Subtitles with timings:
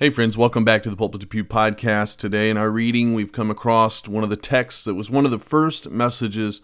[0.00, 2.18] Hey, friends, welcome back to the Pulpit to Pew podcast.
[2.18, 5.32] Today, in our reading, we've come across one of the texts that was one of
[5.32, 6.62] the first messages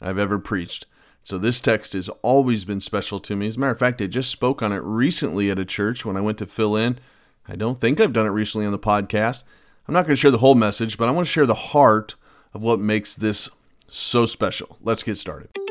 [0.00, 0.84] I've ever preached.
[1.22, 3.46] So, this text has always been special to me.
[3.46, 6.16] As a matter of fact, I just spoke on it recently at a church when
[6.16, 6.98] I went to fill in.
[7.46, 9.44] I don't think I've done it recently on the podcast.
[9.86, 12.16] I'm not going to share the whole message, but I want to share the heart
[12.52, 13.48] of what makes this
[13.88, 14.78] so special.
[14.82, 15.63] Let's get started.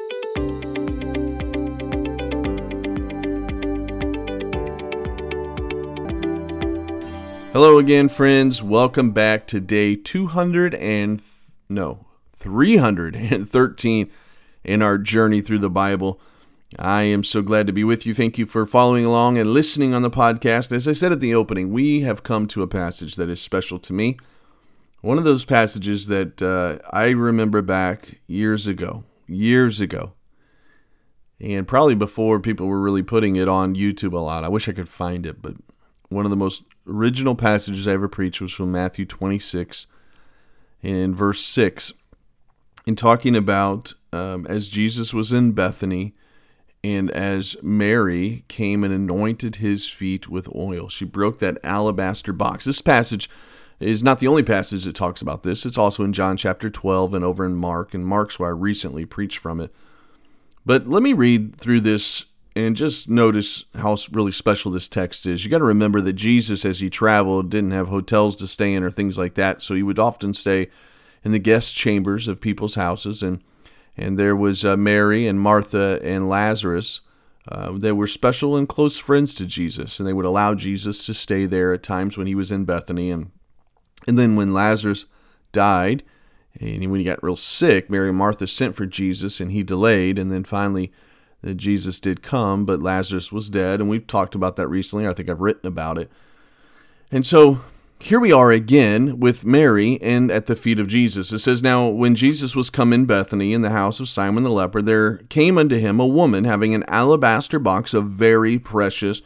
[7.54, 8.64] Hello again, friends.
[8.64, 11.22] Welcome back to day 200 and
[11.70, 14.12] no, 313
[14.64, 16.20] in our journey through the Bible.
[16.80, 18.16] I am so glad to be with you.
[18.16, 20.72] Thank you for following along and listening on the podcast.
[20.72, 23.78] As I said at the opening, we have come to a passage that is special
[23.78, 24.18] to me.
[25.02, 30.14] One of those passages that uh, I remember back years ago, years ago,
[31.40, 34.44] and probably before people were really putting it on YouTube a lot.
[34.44, 35.54] I wish I could find it, but
[36.10, 39.88] one of the most original passages I ever preached was from Matthew 26
[40.82, 41.94] in verse 6.
[42.86, 46.14] In talking about um, as Jesus was in Bethany
[46.84, 52.66] and as Mary came and anointed his feet with oil, she broke that alabaster box.
[52.66, 53.30] This passage
[53.80, 55.66] is not the only passage that talks about this.
[55.66, 59.06] It's also in John chapter 12 and over in Mark, and Mark's where I recently
[59.06, 59.74] preached from it.
[60.66, 62.26] But let me read through this
[62.56, 65.44] and just notice how really special this text is.
[65.44, 68.84] You got to remember that Jesus, as he traveled, didn't have hotels to stay in
[68.84, 70.70] or things like that, so he would often stay
[71.24, 73.24] in the guest chambers of people's houses.
[73.24, 73.42] And
[73.96, 77.02] and there was uh, Mary and Martha and Lazarus.
[77.48, 81.14] Uh, they were special and close friends to Jesus, and they would allow Jesus to
[81.14, 83.12] stay there at times when he was in Bethany.
[83.12, 83.32] And
[84.08, 85.06] and then when Lazarus
[85.52, 86.04] died,
[86.60, 90.20] and when he got real sick, Mary and Martha sent for Jesus, and he delayed,
[90.20, 90.92] and then finally
[91.44, 95.08] that Jesus did come, but Lazarus was dead, and we've talked about that recently.
[95.08, 96.10] I think I've written about it.
[97.12, 97.60] And so
[98.00, 101.32] here we are again with Mary and at the feet of Jesus.
[101.32, 104.50] It says, Now, when Jesus was come in Bethany in the house of Simon the
[104.50, 109.22] leper, there came unto him a woman having an alabaster box of very precious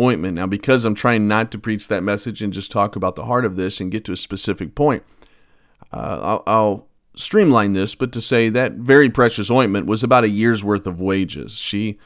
[0.00, 0.36] ointment.
[0.36, 3.44] Now, because I'm trying not to preach that message and just talk about the heart
[3.44, 5.02] of this and get to a specific point,
[5.92, 6.86] uh, I'll, I'll
[7.20, 11.00] streamline this, but to say that very precious ointment was about a year's worth of
[11.00, 11.56] wages.
[11.58, 11.98] She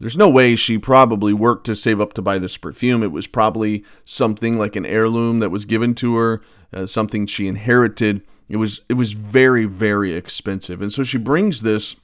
[0.00, 3.02] there's no way she probably worked to save up to buy this perfume.
[3.02, 7.46] It was probably something like an heirloom that was given to her, uh, something she
[7.46, 8.22] inherited.
[8.48, 11.96] It was it was very very expensive, and so she brings this,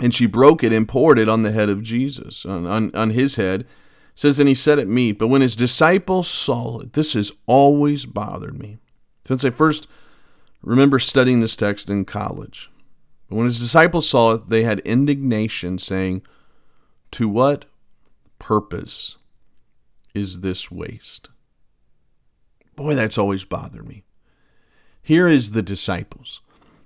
[0.00, 3.10] and she broke it and poured it on the head of Jesus, on on, on
[3.10, 3.62] his head.
[3.62, 3.66] It
[4.14, 5.18] says, and he said it meat.
[5.18, 8.76] But when his disciples saw it, this has always bothered me
[9.24, 9.88] since I first
[10.62, 12.70] remember studying this text in college.
[13.28, 16.22] But when his disciples saw it, they had indignation, saying,
[17.12, 17.64] To what
[18.38, 19.16] purpose
[20.14, 21.30] is this waste?
[22.76, 24.04] Boy, that's always bothered me.
[25.02, 26.40] Here is the disciples,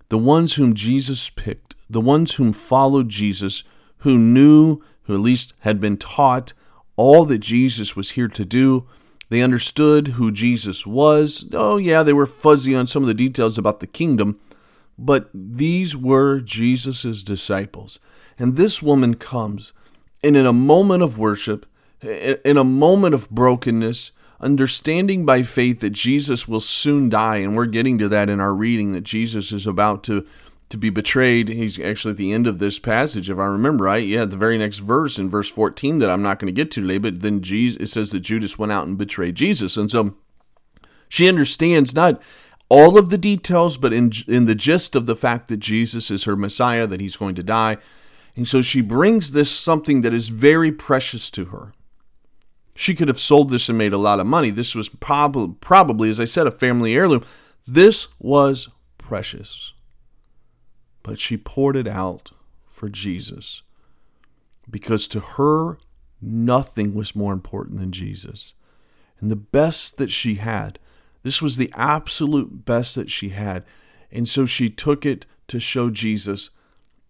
[0.09, 3.63] the ones whom Jesus picked, the ones whom followed Jesus,
[3.99, 6.53] who knew, who at least had been taught
[6.97, 8.87] all that Jesus was here to do,
[9.29, 11.47] they understood who Jesus was.
[11.53, 14.39] Oh, yeah, they were fuzzy on some of the details about the kingdom,
[14.99, 17.99] but these were Jesus' disciples.
[18.39, 19.73] And this woman comes,
[20.23, 21.67] and in a moment of worship,
[22.03, 27.67] in a moment of brokenness, understanding by faith that Jesus will soon die, and we're
[27.67, 30.27] getting to that in our reading that Jesus is about to
[30.69, 31.49] to be betrayed.
[31.49, 34.07] He's actually at the end of this passage, if I remember right.
[34.07, 36.81] Yeah, the very next verse in verse 14 that I'm not going to get to
[36.81, 39.77] today, but then Jesus, it says that Judas went out and betrayed Jesus.
[39.77, 40.15] And so
[41.09, 42.21] she understands not
[42.69, 46.25] all of the details, but in, in the gist of the fact that Jesus is
[46.25, 47.77] her Messiah, that he's going to die.
[48.35, 51.73] And so she brings this something that is very precious to her.
[52.75, 54.51] She could have sold this and made a lot of money.
[54.51, 57.25] This was prob- probably, as I said, a family heirloom.
[57.67, 59.73] This was precious
[61.07, 62.33] but she poured it out
[62.67, 63.63] for Jesus
[64.69, 65.79] because to her,
[66.21, 68.55] nothing was more important than Jesus.
[69.21, 70.81] And the best that she had,
[71.23, 73.63] this was the absolute best that she had.
[74.11, 76.51] And so she took it to show Jesus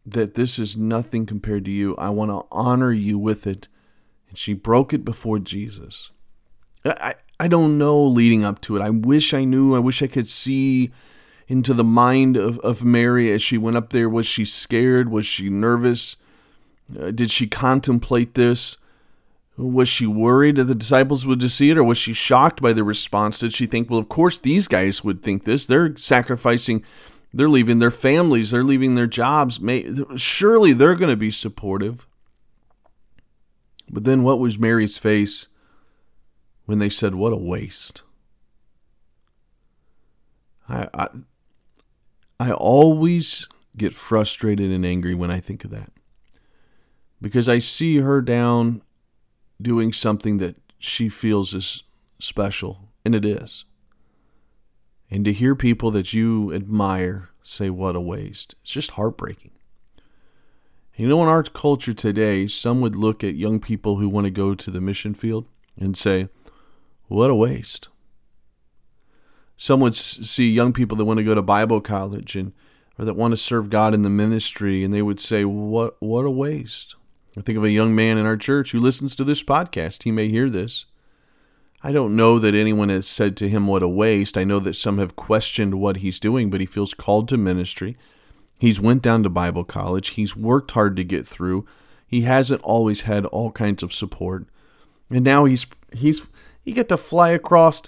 [0.05, 1.97] that this is nothing compared to you.
[1.97, 3.67] I want to honor you with it.
[4.29, 6.11] And she broke it before Jesus.
[6.85, 8.83] I, I don't know leading up to it.
[8.83, 9.75] I wish I knew.
[9.75, 10.91] I wish I could see
[11.49, 14.09] into the mind of, of Mary as she went up there?
[14.09, 15.11] Was she scared?
[15.11, 16.17] Was she nervous?
[16.99, 18.77] Uh, did she contemplate this?
[19.57, 22.85] Was she worried that the disciples would see it, or was she shocked by the
[22.85, 23.39] response?
[23.39, 25.65] Did she think, well, of course these guys would think this?
[25.65, 26.85] They're sacrificing,
[27.33, 29.59] they're leaving their families, they're leaving their jobs.
[30.17, 32.07] Surely they're going to be supportive.
[33.89, 35.47] But then what was Mary's face
[36.67, 38.03] when they said, What a waste.
[40.69, 41.09] I, I,
[42.39, 45.93] I always get frustrated and angry when I think of that
[47.21, 48.83] because I see her down
[49.61, 51.83] doing something that she feels is
[52.19, 53.65] special, and it is.
[55.11, 59.53] And to hear people that you admire say, What a waste, it's just heartbreaking.
[60.97, 64.31] You know, in our culture today, some would look at young people who want to
[64.31, 65.47] go to the mission field
[65.79, 66.29] and say,
[67.09, 67.89] What a waste.
[69.57, 72.53] Some would see young people that want to go to Bible college and
[72.99, 76.25] or that want to serve God in the ministry, and they would say, "What what
[76.25, 76.95] a waste."
[77.37, 80.05] I think of a young man in our church who listens to this podcast.
[80.05, 80.87] He may hear this.
[81.83, 84.39] I don't know that anyone has said to him, What a waste.
[84.39, 87.97] I know that some have questioned what he's doing, but he feels called to ministry.
[88.59, 90.09] He's went down to Bible college.
[90.11, 91.67] He's worked hard to get through.
[92.07, 94.47] He hasn't always had all kinds of support.
[95.11, 96.27] And now he's he's
[96.65, 97.83] he get to fly across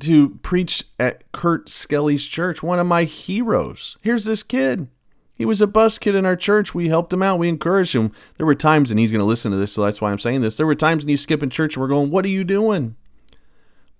[0.00, 3.96] to preach at Kurt Skelly's church, one of my heroes.
[4.02, 4.88] Here's this kid.
[5.34, 6.74] He was a bus kid in our church.
[6.74, 7.38] We helped him out.
[7.38, 8.10] We encouraged him.
[8.36, 10.40] There were times, and he's going to listen to this, so that's why I'm saying
[10.40, 10.56] this.
[10.56, 12.96] There were times when he's skipping church, and we're going, "What are you doing?"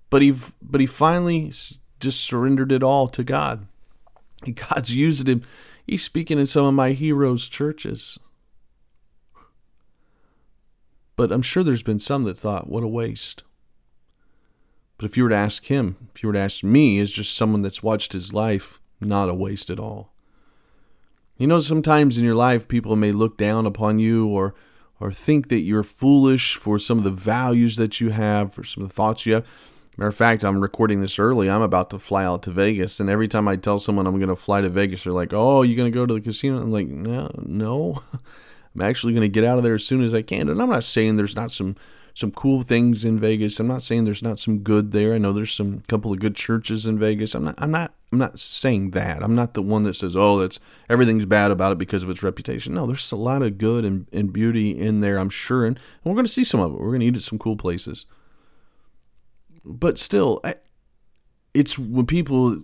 [0.09, 1.53] But he, but he finally
[2.01, 3.67] just surrendered it all to God.
[4.55, 5.43] God's using him.
[5.87, 8.19] He's speaking in some of my heroes' churches.
[11.17, 13.43] But I'm sure there's been some that thought, "What a waste."
[14.99, 17.37] But if you were to ask him, if you were to ask me, is just
[17.37, 20.13] someone that's watched his life, not a waste at all.
[21.37, 24.55] You know, sometimes in your life, people may look down upon you or
[24.99, 28.83] or think that you're foolish for some of the values that you have, for some
[28.83, 29.47] of the thoughts you have.
[29.99, 31.49] Matter of fact, I'm recording this early.
[31.49, 34.29] I'm about to fly out to Vegas, and every time I tell someone I'm going
[34.29, 36.71] to fly to Vegas, they're like, "Oh, you're going to go to the casino?" I'm
[36.71, 38.03] like, "No, no.
[38.75, 40.69] I'm actually going to get out of there as soon as I can." And I'm
[40.69, 41.77] not saying there's not some
[42.17, 43.61] some cool things in Vegas.
[43.61, 45.13] I'm not saying there's not some good there.
[45.13, 47.35] I know there's some couple of good churches in Vegas.
[47.35, 49.23] I'm not I'm not I'm not saying that.
[49.23, 50.59] I'm not the one that says, "Oh, that's
[50.89, 54.07] everything's bad about it because of its reputation." No, there's a lot of good and,
[54.15, 56.81] and beauty in there, I'm sure, and, and we're going to see some of it.
[56.81, 58.07] We're going to eat at some cool places.
[59.63, 60.55] But still, I,
[61.53, 62.63] it's when people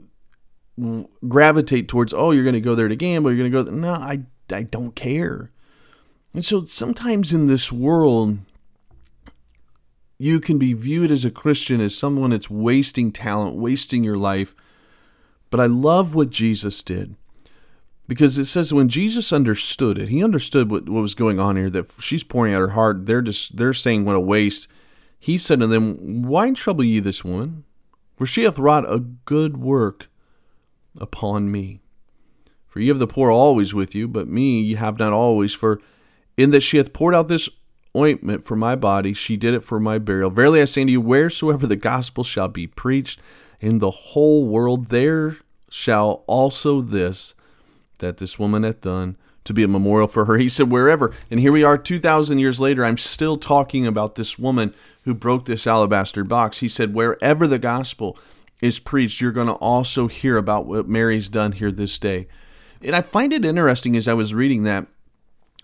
[1.29, 3.75] gravitate towards, "Oh, you're going to go there to gamble, you're going to go." There.
[3.75, 5.51] No, I I don't care.
[6.33, 8.39] And so sometimes in this world,
[10.19, 14.55] you can be viewed as a Christian as someone that's wasting talent, wasting your life.
[15.51, 17.17] But I love what Jesus did.
[18.09, 21.71] Because it says when Jesus understood it, he understood what, what was going on here,
[21.71, 23.07] that she's pouring out her heart.
[23.07, 24.69] They're just they're saying what a waste.
[25.19, 27.65] He said to them, Why trouble ye this woman?
[28.17, 30.09] For she hath wrought a good work
[30.99, 31.81] upon me.
[32.67, 35.55] For ye have the poor always with you, but me ye have not always.
[35.55, 35.81] For
[36.37, 37.49] in that she hath poured out this
[37.97, 39.13] ointment for my body.
[39.15, 40.31] She did it for my burial.
[40.31, 43.21] Verily I say unto you, wheresoever the gospel shall be preached
[43.61, 45.39] in the whole world, there
[45.71, 47.35] shall also this
[47.99, 50.37] that this woman hath done to be a memorial for her.
[50.37, 51.15] He said, wherever.
[51.31, 52.85] And here we are 2,000 years later.
[52.85, 54.75] I'm still talking about this woman
[55.05, 56.59] who broke this alabaster box.
[56.59, 58.19] He said, wherever the gospel
[58.61, 62.29] is preached, you're going to also hear about what Mary's done here this day.
[62.81, 64.87] And I find it interesting as I was reading that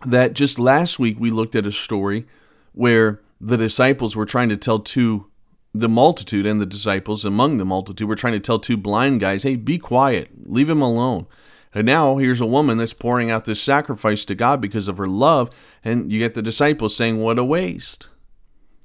[0.07, 2.27] that just last week we looked at a story
[2.73, 5.27] where the disciples were trying to tell two
[5.75, 9.43] the multitude and the disciples among the multitude were trying to tell two blind guys,
[9.43, 10.31] "Hey, be quiet.
[10.47, 11.27] Leave him alone."
[11.75, 15.07] And now here's a woman that's pouring out this sacrifice to God because of her
[15.07, 15.51] love,
[15.85, 18.09] and you get the disciples saying, "What a waste."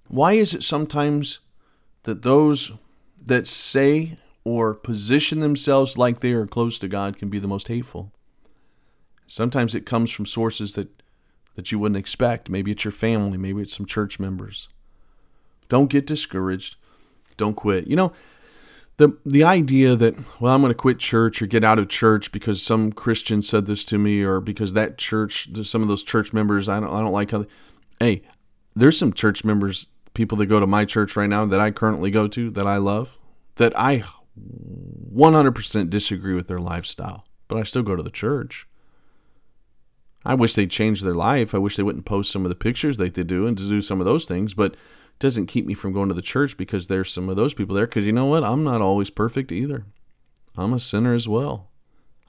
[0.10, 1.39] Why is it sometimes
[2.03, 2.74] that those
[3.25, 7.70] that say or position themselves like they are close to God can be the most
[7.70, 8.12] hateful?
[9.25, 11.01] Sometimes it comes from sources that
[11.55, 12.50] that you wouldn't expect.
[12.50, 14.67] Maybe it's your family, maybe it's some church members.
[15.69, 16.75] Don't get discouraged.
[17.38, 17.88] Don't quit.
[17.88, 18.13] You know,
[18.98, 22.31] the the idea that well I'm going to quit church or get out of church
[22.31, 26.33] because some Christian said this to me or because that church some of those church
[26.33, 27.48] members I don't I don't like how they,
[28.00, 28.22] hey
[28.75, 32.12] there's some church members people that go to my church right now that I currently
[32.12, 33.17] go to that I love
[33.55, 34.03] that I
[35.13, 38.67] 100% disagree with their lifestyle but I still go to the church
[40.25, 41.53] I wish they'd change their life.
[41.53, 43.82] I wish they wouldn't post some of the pictures that they do and to do
[43.82, 44.80] some of those things, but it
[45.20, 47.88] doesn't keep me from going to the church because there's some of those people there.
[47.88, 48.44] Because you know what?
[48.44, 49.86] I'm not always perfect either.
[50.56, 51.70] I'm a sinner as well.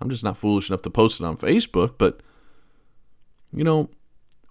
[0.00, 2.20] I'm just not foolish enough to post it on Facebook, but
[3.52, 3.90] you know,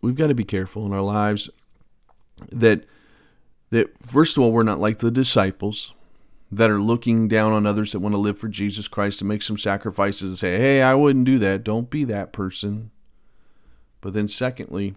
[0.01, 1.49] we've got to be careful in our lives
[2.51, 2.85] that
[3.69, 5.93] that first of all we're not like the disciples
[6.51, 9.41] that are looking down on others that want to live for Jesus Christ and make
[9.41, 12.91] some sacrifices and say, "Hey, I wouldn't do that." Don't be that person.
[14.03, 14.95] But then, secondly,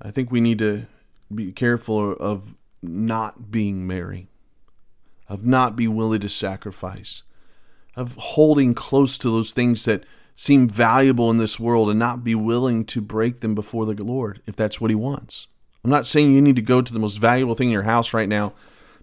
[0.00, 0.86] I think we need to
[1.34, 4.28] be careful of not being Mary.
[5.28, 7.22] of not being willing to sacrifice,
[7.94, 12.34] of holding close to those things that seem valuable in this world and not be
[12.34, 15.46] willing to break them before the Lord if that's what He wants.
[15.82, 18.12] I'm not saying you need to go to the most valuable thing in your house
[18.12, 18.52] right now,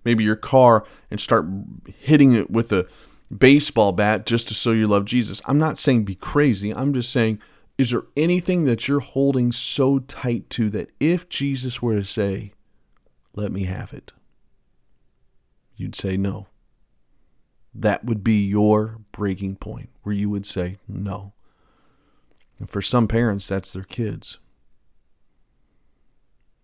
[0.03, 1.45] maybe your car, and start
[1.97, 2.87] hitting it with a
[3.35, 5.41] baseball bat just to show you love Jesus.
[5.45, 6.73] I'm not saying be crazy.
[6.73, 7.39] I'm just saying,
[7.77, 12.53] is there anything that you're holding so tight to that if Jesus were to say,
[13.34, 14.12] let me have it,
[15.75, 16.48] you'd say no?
[17.74, 21.34] that would be your breaking point where you would say no.
[22.60, 24.38] And for some parents, that's their kids.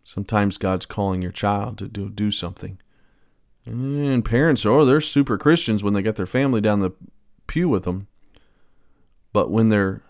[0.04, 2.80] Sometimes God's calling your child to do, do something.
[3.66, 6.92] And parents, oh, they're super Christians when they get their family down the
[7.48, 8.08] pew with them.
[9.34, 10.02] But when their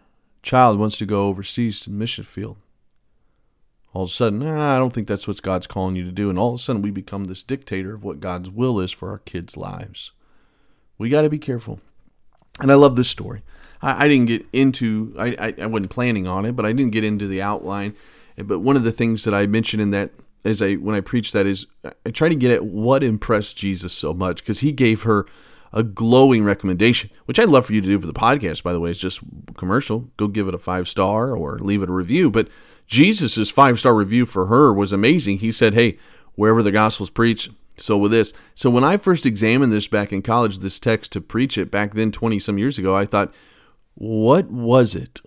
[0.42, 2.58] child wants to go overseas to the mission field,
[3.94, 6.30] all of a sudden, I don't think that's what God's calling you to do.
[6.30, 9.10] And all of a sudden, we become this dictator of what God's will is for
[9.10, 10.12] our kids' lives.
[10.98, 11.80] We got to be careful.
[12.60, 13.42] And I love this story.
[13.82, 16.92] I, I didn't get into, I, I, I, wasn't planning on it, but I didn't
[16.92, 17.96] get into the outline.
[18.38, 20.12] But one of the things that I mentioned in that,
[20.46, 21.66] as I when I preach that, is
[22.06, 25.26] I try to get at what impressed Jesus so much because he gave her
[25.72, 28.64] a glowing recommendation, which I'd love for you to do for the podcast.
[28.64, 29.20] By the way, it's just
[29.56, 30.10] commercial.
[30.18, 32.30] Go give it a five star or leave it a review.
[32.30, 32.48] But
[32.88, 35.40] Jesus's five star review for her was amazing.
[35.40, 35.98] He said, "Hey,
[36.36, 40.22] wherever the gospel's preached, so with this, so when I first examined this back in
[40.22, 43.34] college, this text to preach it back then, twenty some years ago, I thought,
[43.94, 45.22] what was it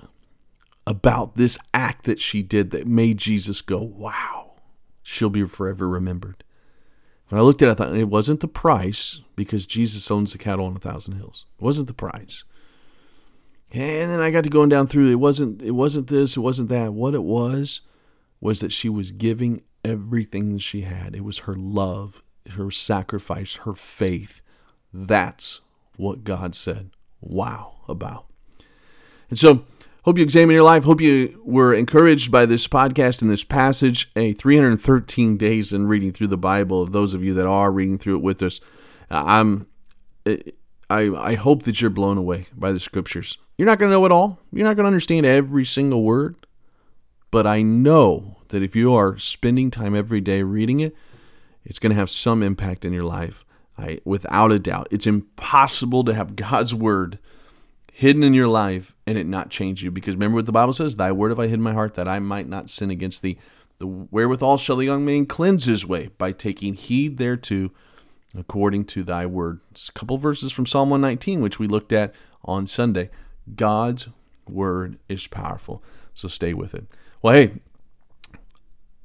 [0.87, 4.55] about this act that she did that made Jesus go, wow,
[5.03, 6.43] she'll be forever remembered?
[7.33, 10.39] When I looked at it, I thought it wasn't the price because Jesus owns the
[10.39, 11.47] cattle on a thousand hills.
[11.59, 12.45] It wasn't the price.
[13.71, 16.69] And then I got to going down through it wasn't it wasn't this, it wasn't
[16.69, 16.93] that.
[16.93, 17.81] What it was
[18.43, 21.17] was that she was giving everything that she had.
[21.17, 24.43] It was her love her sacrifice, her faith.
[24.93, 25.63] That's
[25.97, 26.91] what God said,
[27.23, 28.27] wow, about.
[29.31, 29.65] And so,
[30.03, 30.85] hope you examine your life.
[30.85, 34.11] Hope you were encouraged by this podcast and this passage.
[34.17, 36.83] A 313 days in reading through the Bible.
[36.83, 38.61] Of those of you that are reading through it with us,
[39.11, 39.67] uh, I'm.
[40.27, 40.37] Uh,
[40.91, 43.39] I, I hope that you're blown away by the scriptures.
[43.57, 44.41] You're not going to know it all.
[44.53, 46.37] You're not going to understand every single word.
[47.31, 50.95] But I know that if you are spending time every day reading it,
[51.65, 53.47] it's going to have some impact in your life.
[53.79, 57.19] I, without a doubt, it's impossible to have God's word
[57.93, 59.91] hidden in your life and it not change you.
[59.91, 62.09] Because remember what the Bible says: "Thy word have I hid in my heart, that
[62.09, 63.39] I might not sin against thee."
[63.79, 67.71] The wherewithal shall the young man cleanse his way by taking heed thereto,
[68.37, 69.61] according to thy word.
[69.75, 73.11] Just a couple verses from Psalm 119, which we looked at on Sunday.
[73.57, 74.09] God's
[74.49, 75.83] word is powerful,
[76.15, 76.87] so stay with it.
[77.23, 77.61] Well, hey,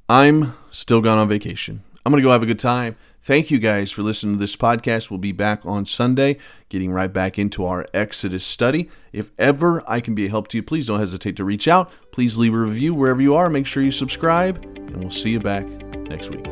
[0.08, 1.82] I'm still gone on vacation.
[2.04, 2.96] I'm going to go have a good time.
[3.20, 5.10] Thank you guys for listening to this podcast.
[5.10, 6.38] We'll be back on Sunday,
[6.68, 8.88] getting right back into our Exodus study.
[9.12, 11.90] If ever I can be a help to you, please don't hesitate to reach out.
[12.12, 13.50] Please leave a review wherever you are.
[13.50, 16.46] Make sure you subscribe, and we'll see you back next week.